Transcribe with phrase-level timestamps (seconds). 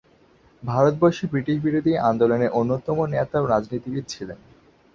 [0.63, 4.39] ভারতবর্ষে ব্রিটিশবিরোধী আন্দোলনের অন্যতম নেতা ও রাজনীতিবিদ ছিলেন।